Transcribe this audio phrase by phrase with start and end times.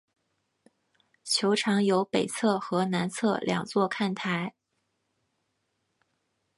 [1.23, 4.55] 球场有北侧和南侧两座看台。